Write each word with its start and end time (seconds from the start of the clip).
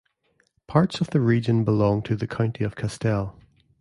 Parts 0.65 0.99
of 0.99 1.11
the 1.11 1.19
region 1.21 1.63
belonged 1.63 2.05
to 2.05 2.15
the 2.15 2.25
county 2.25 2.63
of 2.63 2.75
Castell. 2.75 3.37